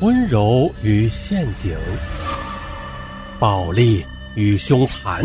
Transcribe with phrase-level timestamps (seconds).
[0.00, 1.78] 温柔与陷阱，
[3.38, 5.24] 暴力与凶残，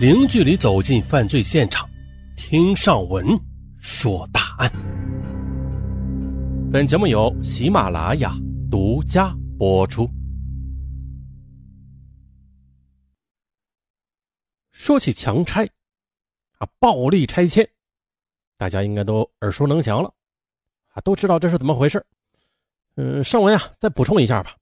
[0.00, 1.88] 零距离走进犯罪现场，
[2.36, 3.26] 听上文
[3.78, 4.70] 说大案。
[6.72, 8.32] 本节目由喜马拉雅
[8.70, 10.08] 独家播出。
[14.70, 15.68] 说起强拆
[16.58, 17.68] 啊，暴力拆迁，
[18.56, 20.14] 大家应该都耳熟能详了
[20.92, 22.06] 啊，都知道这是怎么回事。
[22.96, 24.56] 嗯，上文啊，再补充一下吧。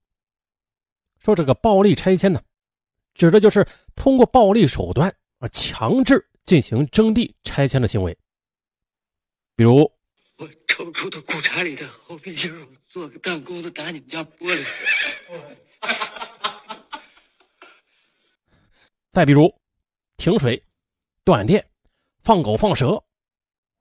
[1.18, 2.42] 说这个暴力拆迁呢，
[3.14, 8.16] 指的就是通过暴力手段啊，强制进行征地拆迁的行为。
[9.56, 9.90] 比如，
[10.36, 12.50] 我抽出的裤衩里的后备箱，
[12.88, 14.66] 做个弹弓子打你们家玻璃。
[19.12, 19.54] 再比如，
[20.16, 20.60] 停水、
[21.22, 21.64] 断电、
[22.24, 23.00] 放狗放蛇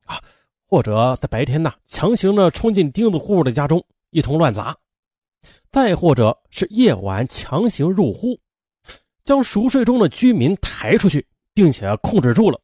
[0.05, 0.23] 啊，
[0.67, 3.83] 或者在白天呢，强行的冲进钉子户的家中。
[4.13, 4.77] 一通乱砸，
[5.71, 8.39] 再或者是夜晚强行入户，
[9.23, 12.59] 将熟睡中的居民抬出去，并且控制住了，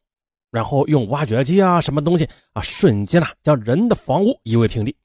[0.50, 4.96] 然后用挖掘机啊什么东西啊，瞬间啊将人的房屋夷为平地。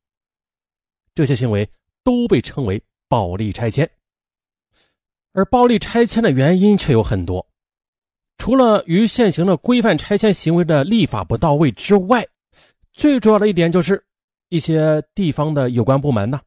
[1.14, 1.68] 这些行为
[2.04, 3.90] 都被称为暴力拆迁。
[5.34, 7.46] 而暴力拆迁的原因却有很多，
[8.38, 12.26] 除了与现行的规范拆迁行为的立法不到位之外，
[12.94, 14.02] 最主要的一点就是。
[14.50, 16.40] 一些地方的有关部门呢，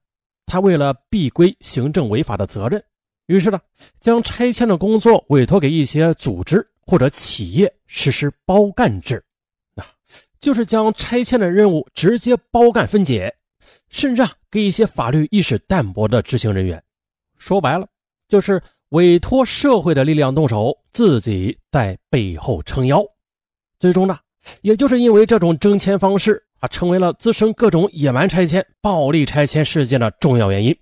[0.47, 2.83] 他为了避规行政违法的责任，
[3.27, 3.61] 于是呢，
[4.01, 9.23] 将拆迁的工作委托给一些组织或者企业实施包干制，
[9.75, 9.85] 啊，
[10.41, 13.35] 就是将拆迁的任务直接包干分解，
[13.89, 16.83] 甚至啊，给一些法律意识淡薄的执行人员，
[17.37, 17.87] 说白了，
[18.29, 23.05] 就是委托社会的力量动手，自己在背后撑腰，
[23.79, 24.19] 最终呢，
[24.63, 26.43] 也就是因为这种征迁方式。
[26.61, 30.77] 啊，成为了滋生各种野蛮拆迁、暴力拆迁事件的重要原因。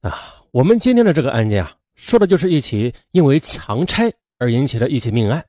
[0.00, 5.44] 啊，我们今天的这个案件啊，说的就是一起因为强拆而引起的一起命案。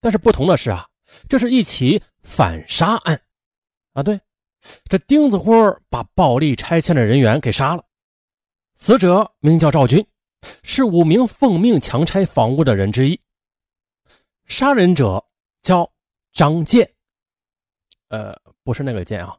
[0.00, 0.88] 但是不同的是啊，
[1.28, 3.20] 这是一起反杀案。
[3.94, 4.20] 啊，对，
[4.90, 5.52] 这钉子户
[5.88, 7.84] 把暴力拆迁的人员给杀了。
[8.74, 10.04] 死者名叫赵军，
[10.62, 13.20] 是五名奉命强拆房屋的人之一。
[14.46, 15.24] 杀人者
[15.62, 15.90] 叫
[16.32, 16.91] 张建。
[18.12, 19.34] 呃，不是那个剑啊，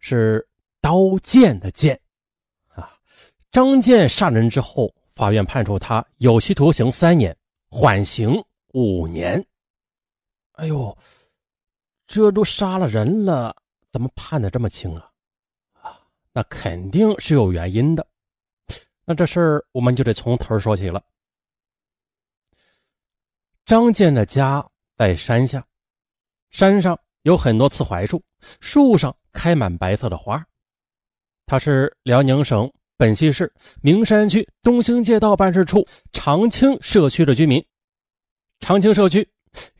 [0.00, 0.44] 是
[0.80, 1.98] 刀剑的剑
[2.66, 2.92] 啊。
[3.52, 7.34] 张建杀人之后，法院判处他有期徒刑三年，
[7.70, 8.34] 缓刑
[8.72, 9.46] 五年。
[10.54, 10.98] 哎呦，
[12.08, 13.54] 这都杀了人了，
[13.92, 15.08] 怎么判的这么轻啊？
[15.80, 16.00] 啊，
[16.32, 18.04] 那肯定是有原因的。
[19.04, 21.00] 那这事儿我们就得从头说起了。
[23.64, 25.64] 张建的家在山下，
[26.50, 26.98] 山上。
[27.26, 28.22] 有很多刺槐树，
[28.60, 30.46] 树上开满白色的花。
[31.44, 37.64] 他是辽宁省本溪市名山区东兴街道办事处长青社区的居民。
[38.60, 39.28] 长青社区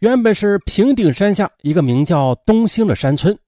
[0.00, 3.38] 原本是平顶山下一个名叫东兴的山村。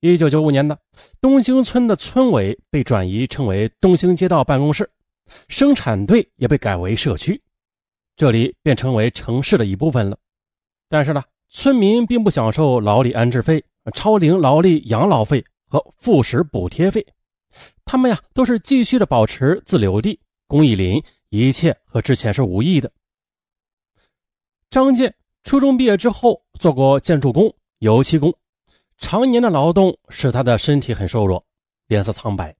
[0.00, 0.76] 一九九五年的
[1.20, 4.90] 东兴村的村委被转移成为东兴街道办公室，
[5.46, 7.40] 生产队也被改为社区，
[8.16, 10.18] 这里便成为城市的一部分了。
[10.88, 11.22] 但是呢？
[11.52, 17.04] 村民并不享受劳力安置费、超龄劳力养老费和副食补贴费，
[17.84, 22.90] 他们呀都是继续的保持自留地、公益林，一切和之前是无异的。
[24.70, 25.12] 张建
[25.42, 28.32] 初中毕业之后做过建筑工、油漆工，
[28.96, 31.44] 常年的劳动使他的身体很瘦弱，
[31.88, 32.54] 脸色苍白。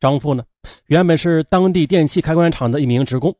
[0.00, 0.42] 张父呢，
[0.86, 3.36] 原本是当地电器开关厂的一名职工，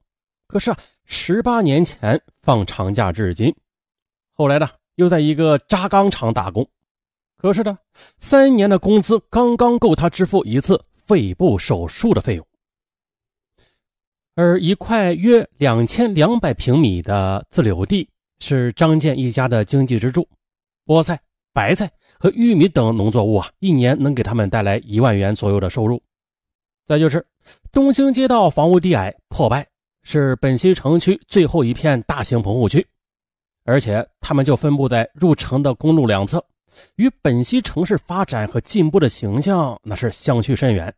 [0.47, 3.55] 可是啊，十八年前放长假至今。
[4.35, 6.69] 后来呢，又在一个轧钢厂打工，
[7.37, 7.79] 可是呢，
[8.19, 12.47] 三年的工资刚刚够他支付一次肺部手术的费用。
[14.35, 18.09] 而一块约两千两百平米的自留地
[18.41, 20.27] 是张建一家的经济支柱，
[20.87, 21.21] 菠菜、
[21.53, 26.03] 白菜和玉米等农作物啊，一年能给他们带来一万元左右的收入。
[26.87, 27.27] 再就是
[27.71, 29.69] 东兴街道房屋低矮破败，
[30.03, 32.87] 是本溪城区最后一片大型棚户区。
[33.65, 36.45] 而且他们就分布在入城的公路两侧，
[36.97, 40.93] 与本溪城市发展和进步的形象那是相去甚远。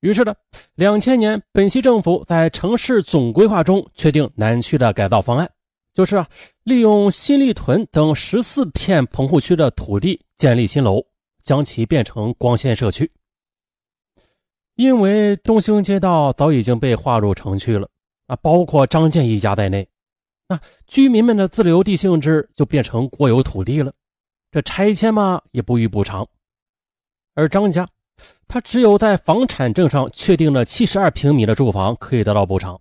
[0.00, 0.34] 于是呢，
[0.76, 5.50] 两千年本溪政府在城市总规划中确定南区的改造方案，
[5.92, 6.26] 就是啊，
[6.62, 11.02] 利用新立屯等十四片棚户区的土地建立新楼，
[11.42, 13.10] 将其变成光线社区。
[14.76, 17.86] 因为东兴街道早已经被划入城区了
[18.26, 19.86] 啊，包括张建一家在内。
[20.50, 23.92] 那居民们的自留地性质就变成国有土地了，
[24.50, 26.26] 这拆迁嘛也不予补偿。
[27.34, 27.88] 而张家
[28.48, 32.80] 他只有在房产证上确定了七十二平米的住房可以得到补偿。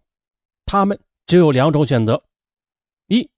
[0.65, 2.23] 他们只有两种选择：
[3.05, 3.29] 一，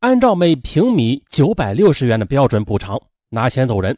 [0.00, 3.94] 按照每平米九百六十元的标准补偿，拿钱走人；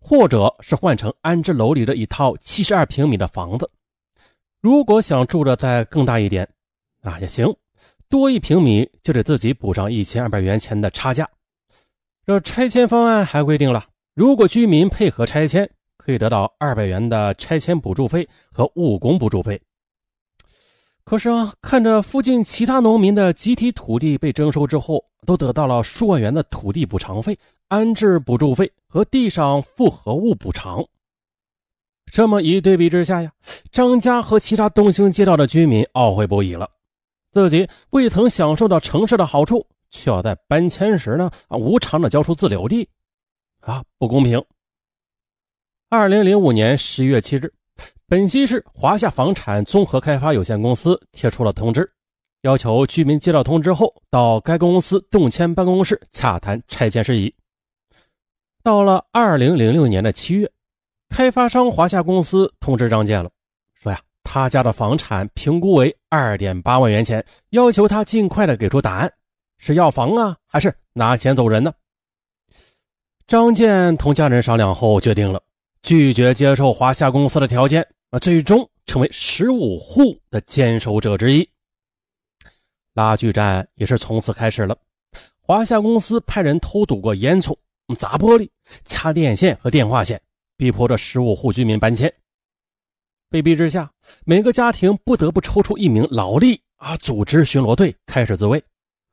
[0.00, 3.70] 或者是换成安置楼里的一套七十二平米的房子。
[4.60, 6.48] 如果想住的再更大一点，
[7.02, 7.54] 啊也行，
[8.10, 11.28] 多一平米就得自己补上一千二百元钱的差价。
[12.26, 19.60] 这拆迁方案还规定了，如果居民配合拆迁，可以得到二百元的拆迁补助费和误工补助费。
[21.04, 27.38] 可是啊，看着附近其他农民的集体土地被征收之后，都得到了数万元的土地补偿费、
[27.68, 30.84] 安置补助费和地上复合物补偿。
[32.12, 33.32] 这么一对比之下呀，
[33.72, 36.70] 张家和其他东兴街道的居民懊悔不已了，
[37.40, 39.66] 自己未曾享受到城市的好处。
[39.90, 42.86] 却要在搬迁时呢无偿的交出自留地，
[43.60, 44.44] 啊不公平。
[45.88, 47.50] 二零零五年十一月七日，
[48.06, 51.90] 本溪市华夏房产综合开发有限公司贴出了通知，
[52.42, 57.34] 要求居民接到通知后到该公司动迁办公室洽谈拆迁事宜。
[58.62, 60.52] 到了二零零六年的七月，
[61.08, 63.30] 开发商华夏公司通知张建了，
[64.30, 69.10] 他家的房产评估为二点八万元钱，要求他尽快的给出答案。
[69.56, 71.72] 是要房啊，还是拿钱走人呢？
[73.26, 75.42] 张建同家人商量后，决定了
[75.80, 77.80] 拒绝接受华夏公司的条件，
[78.10, 81.48] 啊，最终成为十五户的坚守者之一。
[82.92, 84.76] 拉锯战也是从此开始了。
[85.40, 87.56] 华夏公司派人偷堵过烟囱、
[87.96, 88.46] 砸玻璃、
[88.84, 90.20] 掐电线和电话线，
[90.58, 92.12] 逼迫着十五户居民搬迁。
[93.30, 93.90] 被逼之下，
[94.24, 98.62] 每个家庭不得不抽出一名劳力啊，组织巡逻队，开始自卫。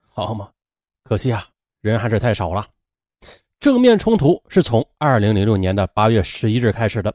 [0.08, 0.50] 好嘛，
[1.04, 1.46] 可惜啊，
[1.82, 2.66] 人还是太少了。
[3.60, 7.14] 正面冲突是从二零零六年的八月十一日开始的。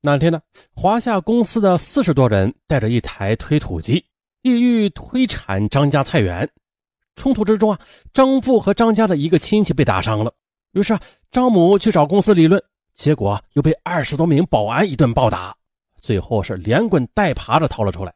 [0.00, 0.40] 那天呢，
[0.74, 4.04] 华夏公司的四十多人带着一台推土机，
[4.40, 6.48] 意欲推铲张家菜园。
[7.14, 7.78] 冲突之中啊，
[8.14, 10.32] 张父和张家的一个亲戚被打伤了。
[10.72, 11.00] 于是啊，
[11.30, 12.62] 张母去找公司理论，
[12.94, 15.54] 结果又被二十多名保安一顿暴打，
[16.02, 18.12] 最后是连滚带爬的逃了出来。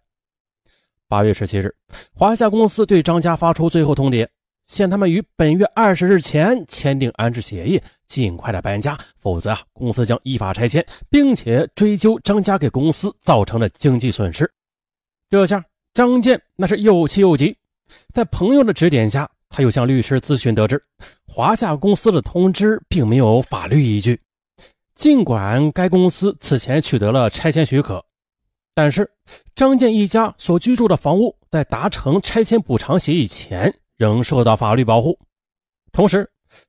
[1.09, 1.73] 八月十七日，
[2.13, 4.29] 华夏公司对张家发出最后通牒，
[4.67, 14.53] 限他们于本月二十日前签订安置协议，尽快的搬家，否则啊，公司将依法拆迁，并且追究张家给公司造成的经济损失。
[15.31, 17.57] 这下张建那是又气又急，
[18.13, 20.83] 在朋友的指点下，他又向律师咨询，得知
[21.25, 24.21] 华夏公司的通知并没有法律依据，
[24.97, 28.03] 尽管该公司此前取得了拆迁许可。
[28.75, 29.11] 但是，
[29.55, 35.19] 张建一家所居住的房屋在达成拆迁补偿协议前仍受到法律保护。
[35.93, 36.29] 同时，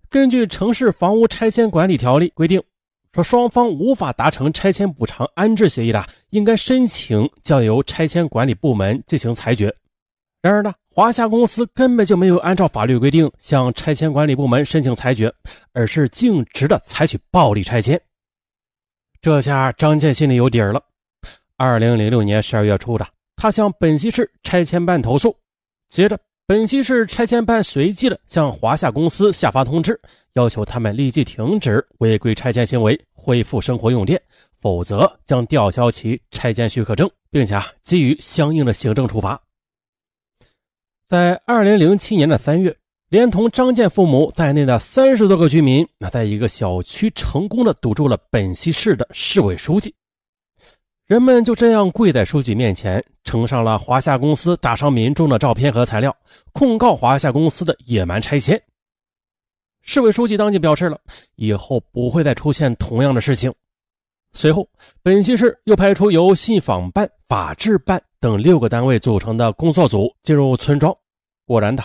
[0.09, 2.61] 根据《城市房屋拆迁管理条例》规定，
[3.13, 9.73] 说双方无法达成拆迁补偿安置协议的，应该申请交由拆迁管理部门进行裁决。
[10.41, 15.33] 然而呢，华夏公司根本就没有按照法律规定向拆迁管理部门申请裁决，
[15.73, 17.99] 而是径直的采取暴力拆迁。
[19.21, 20.81] 这下张建心里有底儿了。
[21.55, 25.35] 二零零六年十二月初的，他向本溪市拆迁办投诉，
[25.89, 29.99] 接着本溪市拆迁办随即的向华夏公司下发通知，
[30.33, 34.21] 要求他们立即停止违规拆迁行为，恢复生活用电，
[34.61, 39.41] 否则将吊销其拆迁许可证，并且啊给予相应的行政处罚。
[41.09, 42.77] 在二零零七年的三月，
[43.09, 49.95] 连同张建父母在内的三十多个居民，那在一个小区成功的堵住了本溪市的市委书记。
[51.05, 56.13] 人们就这样跪在书记面前，呈上了华夏公司打伤民众的照片和材料，
[56.51, 58.61] 控告华夏公司的野蛮拆迁。
[59.81, 60.99] 市委书记当即表示了，
[61.35, 63.53] 以后不会再出现同样的事情。
[64.33, 64.67] 随后，
[65.01, 70.93] 本溪市又派出由信访办、法制办等六个单位组成的工作组进入村庄。
[71.45, 71.81] 果然的，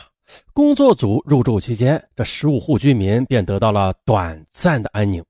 [0.53, 5.25] 工作组入住期间，这十五户居民便得到了短暂的安宁。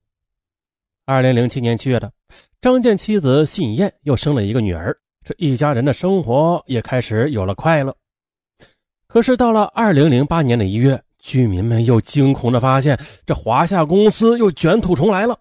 [1.05, 2.13] 二零零七年七月的。
[2.61, 7.93] 张建妻子信燕又生了一个女儿，这一家人的生活也开始有了快乐。
[9.09, 15.41] 可是到了二零零八年的一月，居民们又惊恐地发现，这华夏公司又卷土重来了。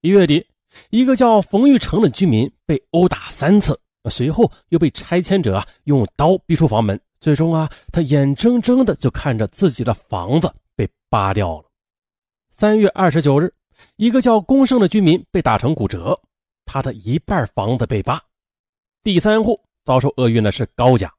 [0.00, 0.46] 一月底，
[0.90, 11.64] 一个叫冯玉成的居民被殴打三次，随后又被拆迁者用刀逼出房门，最终啊，他眼睁睁的就看着自己的房子被扒掉了。
[12.50, 13.52] 三月二十九日，
[13.96, 16.18] 一个叫龚胜的居民被打成骨折。
[16.64, 18.22] 他的一半房子被扒，
[19.02, 21.12] 第三户遭受厄运的是高家。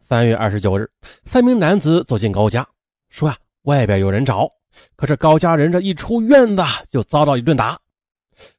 [0.00, 0.90] 三月二十九日，
[1.24, 2.66] 三名男子走进高家，
[3.08, 4.50] 说呀，外边有人找。
[4.96, 7.78] 可是高家人这一出院子就遭到一顿打。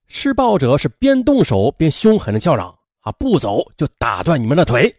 [0.08, 4.96] 施暴者是边动手边凶狠的叫嚷：“啊，不走就打断你们的腿！”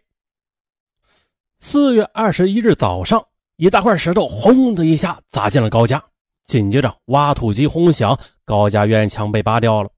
[1.69, 3.21] 四月二十一日早上，
[3.57, 6.01] 一大块石头轰的一下砸进了高家，
[6.45, 9.89] 紧接着挖土机轰响，高家院墙被扒掉了，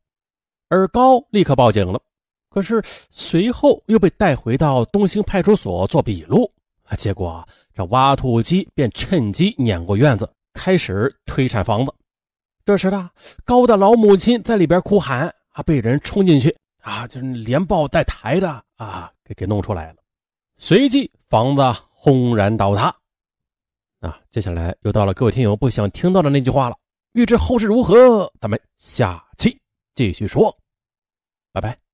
[0.70, 2.02] 而高立刻报警了。
[2.50, 6.52] 可是随后又被带回到东兴派出所做笔录，
[6.98, 11.94] 结果这挖土机便趁机碾过院子，开始推铲房子。
[12.66, 13.12] 这时呢，
[13.46, 19.99] 高的老母亲在里边哭喊，啊，被人冲进去，啊，就是连抱带抬的，啊，给给弄出来了。
[20.62, 22.94] 随即房子轰然倒塌。
[24.01, 26.78] 啊，接下来又到了各位听友不想听到的那句话了。
[27.13, 29.58] 欲知后事如何，咱们下期
[29.96, 30.56] 继续说。
[31.54, 31.88] 拜拜。